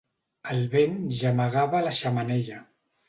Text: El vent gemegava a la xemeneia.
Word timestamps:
El 0.53 0.61
vent 0.71 0.95
gemegava 1.19 1.79
a 1.81 1.85
la 1.89 1.93
xemeneia. 2.01 2.59